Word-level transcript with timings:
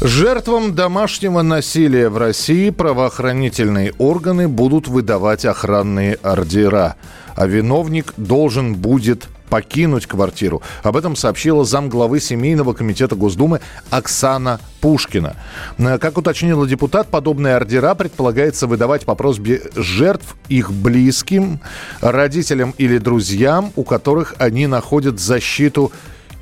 Жертвам 0.00 0.76
домашнего 0.76 1.42
насилия 1.42 2.08
в 2.08 2.18
России 2.18 2.70
правоохранительные 2.70 3.92
органы 3.98 4.46
будут 4.46 4.86
выдавать 4.86 5.44
охранные 5.44 6.14
ордера, 6.22 6.94
а 7.34 7.46
виновник 7.48 8.14
должен 8.16 8.76
будет 8.76 9.26
покинуть 9.50 10.06
квартиру. 10.06 10.62
Об 10.84 10.96
этом 10.96 11.16
сообщила 11.16 11.64
замглавы 11.64 12.20
Семейного 12.20 12.74
комитета 12.74 13.16
Госдумы 13.16 13.60
Оксана 13.90 14.60
Пушкина. 14.80 15.34
Э, 15.78 15.98
как 15.98 16.16
уточнила 16.16 16.64
депутат, 16.64 17.08
подобные 17.08 17.56
ордера 17.56 17.96
предполагается 17.96 18.68
выдавать 18.68 19.04
по 19.04 19.16
просьбе 19.16 19.62
жертв 19.74 20.36
их 20.48 20.70
близким, 20.70 21.58
родителям 22.00 22.72
или 22.78 22.98
друзьям, 22.98 23.72
у 23.74 23.82
которых 23.82 24.36
они 24.38 24.68
находят 24.68 25.18
защиту 25.18 25.90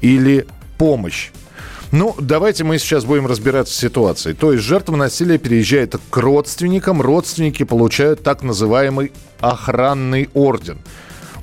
или 0.02 0.46
помощь. 0.76 1.30
Ну, 1.92 2.14
давайте 2.18 2.64
мы 2.64 2.78
сейчас 2.78 3.04
будем 3.04 3.26
разбираться 3.26 3.74
с 3.74 3.78
ситуацией. 3.78 4.34
То 4.34 4.52
есть 4.52 4.64
жертва 4.64 4.96
насилия 4.96 5.38
переезжает 5.38 5.96
к 6.10 6.16
родственникам, 6.16 7.00
родственники 7.00 7.62
получают 7.62 8.22
так 8.22 8.42
называемый 8.42 9.12
охранный 9.40 10.28
орден. 10.34 10.78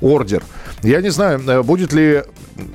Ордер. 0.00 0.42
Я 0.82 1.00
не 1.00 1.10
знаю, 1.10 1.40
э, 1.48 1.62
будет 1.62 1.92
ли 1.92 2.22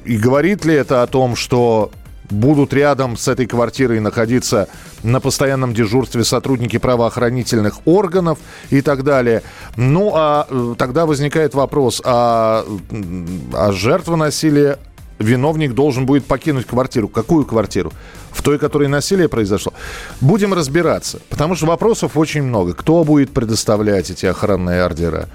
и 0.04 0.18
говорит 0.18 0.66
ли 0.66 0.74
это 0.74 1.04
о 1.04 1.08
том, 1.08 1.36
что 1.36 1.92
будут 2.30 2.74
рядом 2.74 3.18
с 3.18 3.28
этой 3.28 3.46
квартирой 3.46 4.00
находиться 4.00 4.68
на 5.04 5.20
постоянном 5.20 5.74
дежурстве 5.74 6.24
сотрудники 6.24 6.78
правоохранительных 6.78 7.80
органов 7.86 8.40
и 8.70 8.82
так 8.82 9.04
далее. 9.04 9.44
Ну, 9.76 10.12
а 10.16 10.48
э, 10.50 10.76
тогда 10.78 11.06
возникает 11.06 11.54
вопрос, 11.54 12.02
а, 12.04 12.66
а 13.54 13.72
жертва 13.72 14.16
насилия 14.16 14.78
виновник 15.20 15.74
должен 15.74 16.06
будет 16.06 16.26
покинуть 16.26 16.66
квартиру. 16.66 17.08
Какую 17.08 17.46
квартиру? 17.46 17.92
В 18.32 18.42
той, 18.42 18.58
которой 18.58 18.88
насилие 18.88 19.28
произошло. 19.28 19.74
Будем 20.22 20.54
разбираться, 20.54 21.20
потому 21.30 21.56
что 21.56 21.66
вопросов 21.66 22.18
очень 22.18 22.44
много. 22.44 22.74
Кто 22.74 23.04
будет 23.04 23.32
предоставлять 23.32 24.10
эти 24.10 24.26
охранные 24.26 24.84
ордера? 24.84 25.28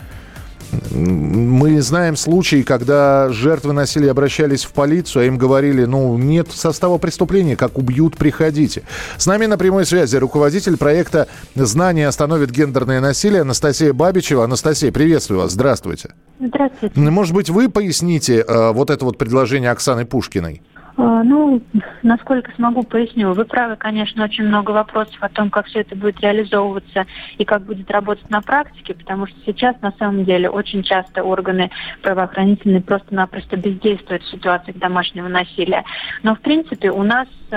Мы 0.90 1.82
знаем 1.82 2.16
случаи, 2.16 2.62
когда 2.62 3.28
жертвы 3.30 3.72
насилия 3.72 4.10
обращались 4.10 4.64
в 4.64 4.72
полицию, 4.72 5.22
а 5.22 5.24
им 5.26 5.38
говорили, 5.38 5.84
ну, 5.84 6.16
нет 6.18 6.48
состава 6.52 6.98
преступления, 6.98 7.56
как 7.56 7.78
убьют, 7.78 8.16
приходите. 8.16 8.82
С 9.16 9.26
нами 9.26 9.46
на 9.46 9.58
прямой 9.58 9.86
связи 9.86 10.16
руководитель 10.16 10.76
проекта 10.76 11.28
«Знания 11.54 12.08
остановит 12.08 12.50
гендерное 12.50 13.00
насилие» 13.00 13.42
Анастасия 13.42 13.92
Бабичева. 13.92 14.44
Анастасия, 14.44 14.92
приветствую 14.92 15.40
вас, 15.40 15.52
здравствуйте. 15.52 16.10
Здравствуйте. 16.40 17.00
Может 17.00 17.34
быть, 17.34 17.50
вы 17.50 17.68
поясните 17.68 18.44
э, 18.46 18.72
вот 18.72 18.90
это 18.90 19.04
вот 19.04 19.18
предложение 19.18 19.70
Оксаны 19.70 20.04
Пушкиной? 20.04 20.62
А, 20.96 21.24
ну, 21.24 21.60
насколько 22.02 22.52
смогу, 22.52 22.84
поясню. 22.84 23.32
Вы 23.32 23.44
правы, 23.44 23.76
конечно, 23.76 24.24
очень 24.24 24.44
много 24.44 24.70
вопросов 24.70 25.16
о 25.20 25.28
том, 25.28 25.50
как 25.50 25.66
все 25.66 25.80
это 25.80 25.96
будет 25.96 26.20
реализовываться 26.20 27.06
и 27.36 27.44
как 27.44 27.62
будет 27.62 27.90
работать 27.90 28.30
на 28.30 28.40
практике, 28.40 28.94
потому 28.94 29.26
что 29.26 29.36
сейчас, 29.44 29.80
на 29.80 29.92
самом 29.98 30.24
деле, 30.24 30.48
очень 30.48 30.82
часто 30.82 31.24
органы 31.24 31.70
правоохранительные 32.02 32.80
просто-напросто 32.80 33.56
бездействуют 33.56 34.22
в 34.22 34.30
ситуациях 34.30 34.78
домашнего 34.78 35.28
насилия. 35.28 35.84
Но, 36.22 36.36
в 36.36 36.40
принципе, 36.40 36.90
у 36.90 37.02
нас 37.02 37.28
э, 37.50 37.56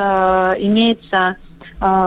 имеется 0.60 1.38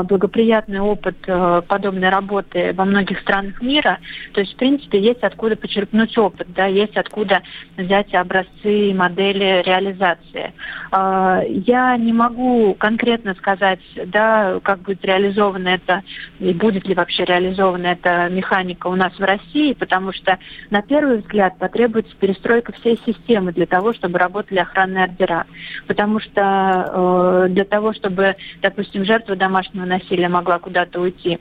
благоприятный 0.03 0.81
опыт 0.81 1.17
э, 1.27 1.63
подобной 1.67 2.09
работы 2.09 2.73
во 2.75 2.85
многих 2.85 3.21
странах 3.21 3.61
мира. 3.63 3.99
То 4.33 4.41
есть, 4.41 4.55
в 4.55 4.57
принципе, 4.57 5.01
есть 5.01 5.23
откуда 5.23 5.57
почерпнуть 5.57 6.17
опыт, 6.19 6.49
да, 6.55 6.67
есть 6.67 6.97
откуда 6.97 7.43
взять 7.77 8.13
образцы 8.15 8.91
и 8.91 8.95
модели 8.95 9.63
реализации. 9.65 10.53
А, 10.91 11.43
я 11.47 11.97
не 11.97 12.13
могу 12.13 12.75
конкретно 12.75 13.35
сказать, 13.35 13.81
да, 14.07 14.59
как 14.63 14.81
будет 14.81 15.05
реализована 15.05 15.69
это 15.69 16.03
и 16.41 16.53
будет 16.53 16.87
ли 16.89 16.95
вообще 16.95 17.25
реализована 17.25 17.89
эта 17.89 18.29
механика 18.29 18.89
у 18.89 18.97
нас 18.97 19.13
в 19.19 19.23
России, 19.23 19.73
потому 19.75 20.13
что 20.13 20.39
на 20.71 20.83
первый 20.83 21.19
взгляд 21.19 21.59
потребуется 21.59 22.15
перестройка 22.17 22.73
всей 22.73 22.99
системы 23.07 23.53
для 23.53 23.67
того, 23.67 23.93
чтобы 23.93 24.19
работали 24.19 24.59
охранные 24.59 25.05
ордера. 25.05 25.47
Потому 25.87 26.19
что 26.19 27.45
э, 27.47 27.47
для 27.51 27.65
того, 27.65 27.93
чтобы, 27.93 28.37
допустим, 28.63 29.05
жертва 29.05 29.37
домашнего 29.37 29.50
домашнего 29.51 29.85
насилия 29.85 30.29
могла 30.29 30.61
куда-то 30.61 31.01
уйти. 31.01 31.41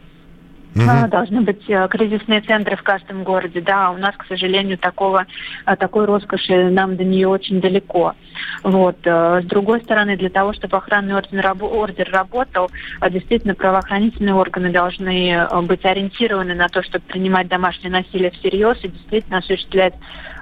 Угу. 0.76 1.08
Должны 1.10 1.42
быть 1.42 1.68
э, 1.68 1.88
кризисные 1.90 2.42
центры 2.42 2.76
в 2.76 2.84
каждом 2.84 3.24
городе. 3.24 3.60
Да, 3.62 3.90
у 3.92 3.98
нас, 3.98 4.16
к 4.16 4.26
сожалению, 4.28 4.78
такого, 4.78 5.26
э, 5.66 5.76
такой 5.76 6.06
роскоши 6.06 6.70
нам 6.70 6.96
до 6.96 7.04
нее 7.04 7.28
очень 7.28 7.60
далеко. 7.60 8.14
Вот. 8.64 8.98
Э, 9.04 9.42
с 9.42 9.46
другой 9.46 9.82
стороны, 9.82 10.16
для 10.16 10.30
того, 10.30 10.54
чтобы 10.54 10.78
охранный 10.78 11.16
ордер, 11.16 11.54
ордер 11.60 12.10
работал, 12.12 12.70
действительно 13.10 13.56
правоохранительные 13.56 14.36
органы 14.36 14.72
должны 14.72 15.48
быть 15.64 15.84
ориентированы 15.86 16.54
на 16.54 16.68
то, 16.68 16.84
чтобы 16.84 17.04
принимать 17.06 17.48
домашнее 17.48 17.92
насилие 17.92 18.32
всерьез 18.32 18.78
и 18.84 18.90
действительно 18.90 19.40
осуществлять 19.40 19.96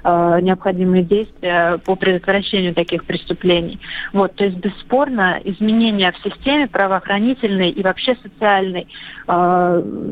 необходимые 0.04 1.02
действия 1.02 1.78
по 1.84 1.96
предотвращению 1.96 2.74
таких 2.74 3.04
преступлений. 3.04 3.80
Вот. 4.12 4.34
То 4.36 4.44
есть, 4.44 4.56
бесспорно, 4.58 5.40
изменения 5.44 6.12
в 6.12 6.28
системе 6.28 6.68
правоохранительной 6.68 7.70
и 7.70 7.82
вообще 7.82 8.16
социальной 8.22 8.86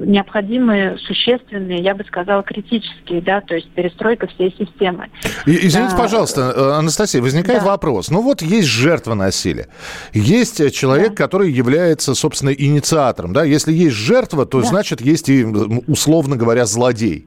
необходимые, 0.07 0.99
существенные, 0.99 1.83
я 1.83 1.95
бы 1.95 2.05
сказала, 2.05 2.43
критические, 2.43 3.21
да, 3.21 3.41
то 3.41 3.55
есть 3.55 3.69
перестройка 3.71 4.27
всей 4.29 4.55
системы. 4.57 5.09
И, 5.47 5.67
извините, 5.67 5.93
да. 5.93 5.99
пожалуйста, 5.99 6.53
э, 6.57 6.71
Анастасия, 6.79 7.21
возникает 7.21 7.61
да. 7.61 7.67
вопрос. 7.67 8.11
Ну 8.11 8.23
вот 8.23 8.41
есть 8.43 8.69
жертва 8.69 9.15
насилия, 9.15 9.69
есть 10.13 10.61
э, 10.61 10.71
человек, 10.71 11.11
да. 11.11 11.17
который 11.17 11.51
является, 11.51 12.15
собственно, 12.15 12.51
инициатором, 12.51 13.33
да, 13.33 13.45
если 13.45 13.73
есть 13.73 13.97
жертва, 13.97 14.47
то 14.47 14.61
да. 14.61 14.67
значит 14.67 15.01
есть 15.01 15.29
и, 15.29 15.45
условно 15.45 16.37
говоря, 16.37 16.67
злодей. 16.67 17.27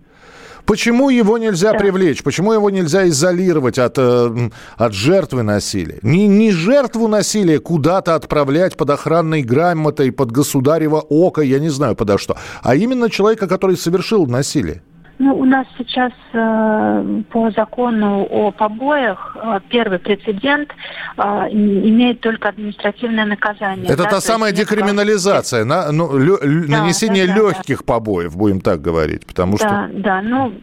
Почему 0.70 1.10
его 1.10 1.40
нельзя 1.40 1.72
да. 1.72 1.80
привлечь? 1.80 2.22
Почему 2.22 2.54
его 2.54 2.70
нельзя 2.70 3.08
изолировать 3.08 3.80
от, 3.80 3.96
э, 3.98 4.50
от 4.78 4.94
жертвы 4.94 5.42
насилия? 5.42 5.98
Не, 6.04 6.28
не 6.28 6.52
жертву 6.52 7.08
насилия 7.08 7.60
куда-то 7.60 8.14
отправлять 8.14 8.78
под 8.78 8.92
охранной 8.92 9.42
грамотой, 9.42 10.12
под 10.12 10.32
государево 10.32 11.00
око, 11.00 11.42
я 11.42 11.58
не 11.58 11.70
знаю 11.70 11.96
подо 11.96 12.20
что, 12.20 12.38
а 12.62 12.76
именно 12.76 13.10
человека, 13.10 13.48
который 13.48 13.78
совершил 13.78 14.28
насилие. 14.28 14.84
Ну, 15.20 15.36
у 15.36 15.44
нас 15.44 15.68
сейчас 15.78 16.14
э, 16.32 17.22
по 17.30 17.52
закону 17.52 18.26
о 18.30 18.52
побоях 18.52 19.36
э, 19.36 19.60
первый 19.70 20.00
прецедент 20.00 20.70
э, 21.18 21.22
имеет 21.52 22.22
только 22.22 22.48
административное 22.48 23.26
наказание. 23.26 23.88
Это 23.88 24.04
да, 24.04 24.10
та 24.10 24.22
самая 24.22 24.54
декриминализация, 24.54 25.66
на, 25.66 25.92
ну, 25.92 26.18
лё, 26.18 26.38
да, 26.40 26.48
нанесение 26.48 27.28
да, 27.28 27.34
да, 27.34 27.40
легких 27.40 27.80
да. 27.80 27.84
побоев, 27.84 28.38
будем 28.38 28.62
так 28.62 28.80
говорить, 28.80 29.26
потому 29.26 29.58
да, 29.58 29.58
что... 29.58 29.68
Да, 29.68 29.90
да, 29.94 30.22
ну, 30.22 30.54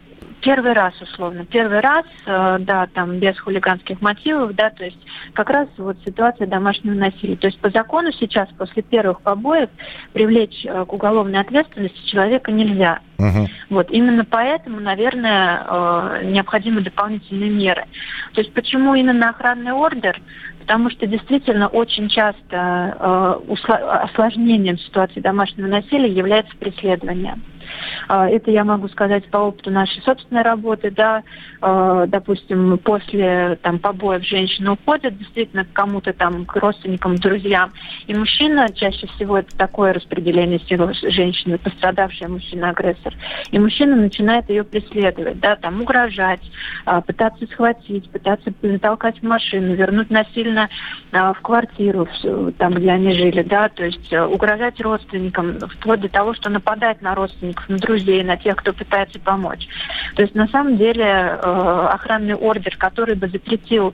Первый 0.47 0.71
раз, 0.71 0.93
условно, 1.01 1.43
первый 1.43 1.81
раз, 1.81 2.05
э, 2.25 2.57
да, 2.61 2.87
там 2.93 3.19
без 3.19 3.37
хулиганских 3.37 3.99
мотивов, 3.99 4.55
да, 4.55 4.69
то 4.69 4.85
есть 4.85 4.97
как 5.33 5.49
раз 5.49 5.67
вот 5.75 5.97
ситуация 6.05 6.47
домашнего 6.47 6.93
насилия. 6.93 7.35
То 7.35 7.47
есть 7.47 7.59
по 7.59 7.69
закону 7.69 8.13
сейчас 8.13 8.47
после 8.57 8.81
первых 8.81 9.19
побоев 9.19 9.69
привлечь 10.13 10.63
э, 10.63 10.85
к 10.85 10.93
уголовной 10.93 11.41
ответственности 11.41 12.01
человека 12.07 12.53
нельзя. 12.53 12.99
Угу. 13.19 13.47
Вот 13.71 13.91
именно 13.91 14.23
поэтому, 14.23 14.79
наверное, 14.79 15.65
э, 15.67 16.21
необходимы 16.27 16.79
дополнительные 16.79 17.49
меры. 17.49 17.83
То 18.31 18.39
есть 18.39 18.53
почему 18.53 18.95
именно 18.95 19.31
охранный 19.31 19.73
ордер? 19.73 20.17
Потому 20.59 20.89
что 20.89 21.07
действительно 21.07 21.67
очень 21.67 22.07
часто 22.07 23.41
осложнением 24.01 24.77
ситуации 24.77 25.19
домашнего 25.19 25.67
насилия 25.67 26.09
является 26.09 26.55
преследование. 26.55 27.35
А, 28.07 28.29
это 28.29 28.51
я 28.51 28.63
могу 28.63 28.87
сказать 28.89 29.25
по 29.25 29.37
опыту 29.37 29.71
нашей 29.71 30.01
собственной 30.01 30.41
работы, 30.41 30.91
да, 30.91 31.23
а, 31.61 32.05
допустим, 32.07 32.77
после 32.79 33.57
там 33.61 33.79
побоев 33.79 34.23
женщины 34.23 34.71
уходят 34.71 35.17
действительно 35.17 35.65
к 35.65 35.73
кому-то 35.73 36.13
там, 36.13 36.45
к 36.45 36.55
родственникам, 36.55 37.15
друзьям, 37.15 37.71
и 38.07 38.13
мужчина, 38.13 38.67
чаще 38.73 39.07
всего 39.07 39.39
это 39.39 39.55
такое 39.57 39.93
распределение 39.93 40.59
сил 40.59 40.91
женщины, 40.93 41.57
пострадавшая 41.57 42.29
мужчина-агрессор, 42.29 42.87
агрессор. 42.87 43.13
И 43.51 43.59
мужчина 43.59 43.95
начинает 43.95 44.49
ее 44.49 44.63
преследовать, 44.63 45.39
да, 45.39 45.55
там 45.55 45.81
угрожать, 45.81 46.41
а, 46.85 47.01
пытаться 47.01 47.45
схватить, 47.47 48.09
пытаться 48.11 48.51
затолкать 48.61 49.19
в 49.19 49.23
машину, 49.23 49.73
вернуть 49.73 50.09
насильно 50.09 50.69
в 51.11 51.37
квартиру, 51.41 52.07
там, 52.57 52.73
где 52.73 52.91
они 52.91 53.13
жили, 53.13 53.41
да, 53.41 53.69
то 53.69 53.85
есть 53.85 54.11
э, 54.11 54.23
угрожать 54.23 54.79
родственникам, 54.81 55.59
вплоть 55.59 56.01
до 56.01 56.09
того, 56.09 56.33
что 56.33 56.49
нападать 56.49 57.01
на 57.01 57.15
родственников, 57.15 57.56
на 57.67 57.77
друзей, 57.77 58.23
на 58.23 58.37
тех, 58.37 58.55
кто 58.57 58.73
пытается 58.73 59.19
помочь. 59.19 59.67
То 60.15 60.21
есть 60.21 60.35
на 60.35 60.47
самом 60.47 60.77
деле 60.77 61.03
э, 61.03 61.87
охранный 61.91 62.35
ордер, 62.35 62.75
который 62.77 63.15
бы 63.15 63.27
запретил 63.27 63.93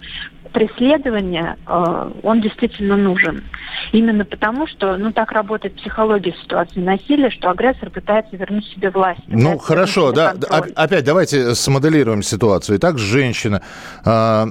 преследование, 0.53 1.57
э, 1.67 2.11
он 2.21 2.41
действительно 2.41 2.95
нужен. 2.95 3.43
Именно 3.91 4.23
потому, 4.23 4.67
что 4.67 4.97
ну, 4.97 5.11
так 5.11 5.31
работает 5.31 5.75
психология 5.75 6.33
ситуации 6.43 6.79
насилия, 6.79 7.29
что 7.31 7.49
агрессор 7.49 7.89
пытается 7.89 8.35
вернуть 8.37 8.65
себе 8.67 8.89
власть. 8.91 9.21
Ну, 9.27 9.57
хорошо, 9.57 10.11
да. 10.11 10.35
Опять 10.75 11.03
давайте 11.03 11.55
смоделируем 11.55 12.21
ситуацию. 12.21 12.77
Итак, 12.77 12.97
женщина 12.97 13.61
э, 14.05 14.45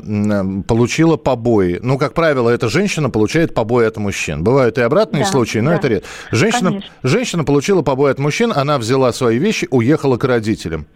получила 0.66 1.16
побои. 1.16 1.78
Ну, 1.81 1.99
как 1.99 2.14
правило, 2.14 2.50
эта 2.50 2.69
женщина 2.69 3.08
получает 3.08 3.54
побои 3.54 3.87
от 3.87 3.96
мужчин. 3.96 4.43
Бывают 4.43 4.78
и 4.78 4.82
обратные 4.82 5.25
да, 5.25 5.31
случаи, 5.31 5.60
но 5.60 5.70
да. 5.70 5.76
это 5.76 5.88
редко. 5.88 6.08
Женщина, 6.32 6.82
женщина 7.02 7.44
получила 7.44 7.82
побои 7.82 8.10
от 8.10 8.19
мужчин, 8.19 8.52
она 8.54 8.78
взяла 8.78 9.12
свои 9.12 9.38
вещи, 9.38 9.69
уехала 9.70 10.16
к 10.16 10.25
родителям. 10.25 10.87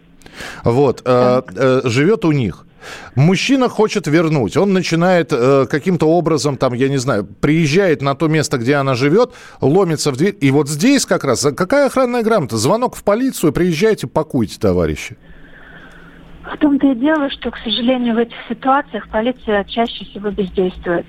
Вот, 0.63 1.01
э, 1.05 1.41
э, 1.55 1.81
живет 1.85 2.25
у 2.25 2.31
них. 2.31 2.65
Мужчина 3.15 3.69
хочет 3.69 4.07
вернуть. 4.07 4.57
Он 4.57 4.73
начинает 4.73 5.31
э, 5.31 5.65
каким-то 5.69 6.07
образом, 6.07 6.57
там, 6.57 6.73
я 6.73 6.89
не 6.89 6.97
знаю, 6.97 7.25
приезжает 7.25 8.01
на 8.01 8.15
то 8.15 8.27
место, 8.27 8.57
где 8.57 8.75
она 8.75 8.95
живет, 8.95 9.33
ломится 9.61 10.11
в 10.11 10.17
дверь. 10.17 10.35
И 10.39 10.51
вот 10.51 10.69
здесь 10.69 11.05
как 11.05 11.23
раз, 11.23 11.47
какая 11.55 11.87
охранная 11.87 12.23
грамота? 12.23 12.57
Звонок 12.57 12.95
в 12.95 13.03
полицию, 13.03 13.53
приезжайте, 13.53 14.07
пакуйте, 14.07 14.59
товарищи. 14.59 15.17
В 16.43 16.57
том-то 16.57 16.91
и 16.91 16.95
дело, 16.95 17.29
что, 17.29 17.51
к 17.51 17.57
сожалению, 17.57 18.15
в 18.15 18.17
этих 18.17 18.37
ситуациях 18.47 19.09
полиция 19.09 19.63
чаще 19.65 20.05
всего 20.05 20.29
бездействует. 20.29 21.05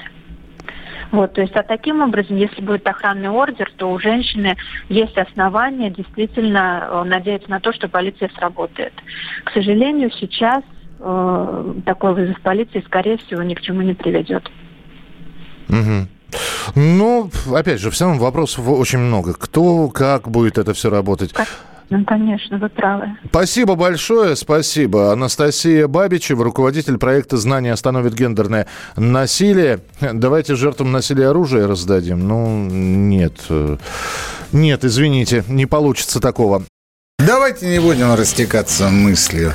Вот, 1.11 1.33
то 1.33 1.41
есть, 1.41 1.55
а 1.55 1.63
таким 1.63 2.03
образом, 2.03 2.37
если 2.37 2.61
будет 2.61 2.87
охранный 2.87 3.31
ордер, 3.31 3.71
то 3.77 3.91
у 3.91 3.99
женщины 3.99 4.57
есть 4.89 5.17
основания 5.17 5.91
действительно 5.91 6.87
э, 6.91 7.03
надеяться 7.05 7.49
на 7.51 7.61
то, 7.61 7.73
что 7.73 7.89
полиция 7.89 8.29
сработает. 8.37 8.93
К 9.45 9.53
сожалению, 9.53 10.11
сейчас 10.11 10.63
э, 10.99 11.75
такой 11.85 12.15
вызов 12.15 12.41
полиции, 12.41 12.83
скорее 12.87 13.17
всего, 13.19 13.43
ни 13.43 13.55
к 13.55 13.61
чему 13.61 13.83
не 13.83 13.95
приведет. 13.95 14.49
Угу. 15.69 16.09
Ну, 16.75 17.31
опять 17.55 17.81
же, 17.81 17.91
все 17.91 18.07
равно 18.07 18.23
вопросов 18.23 18.69
очень 18.69 18.99
много. 18.99 19.35
Кто, 19.35 19.89
как 19.89 20.29
будет 20.29 20.59
это 20.59 20.75
все 20.75 20.91
работать? 20.91 21.33
Как? 21.33 21.49
Ну, 21.91 22.05
конечно, 22.05 22.59
вы 22.59 22.69
правы. 22.69 23.17
Спасибо 23.31 23.75
большое, 23.75 24.37
спасибо. 24.37 25.11
Анастасия 25.11 25.89
Бабичева, 25.89 26.45
руководитель 26.45 26.99
проекта 26.99 27.39
«Знание 27.39 27.73
остановит 27.73 28.13
гендерное 28.13 28.67
насилие». 28.97 29.81
Давайте 30.01 30.55
жертвам 30.55 30.93
насилия 30.93 31.29
оружие 31.29 31.65
раздадим. 31.65 32.29
Ну, 32.29 32.67
нет. 32.69 33.41
Нет, 34.53 34.85
извините, 34.85 35.45
не 35.49 35.65
получится 35.65 36.21
такого. 36.21 36.63
Давайте 37.19 37.67
не 37.69 37.81
будем 37.81 38.15
растекаться 38.15 38.91
мыслью. 38.91 39.55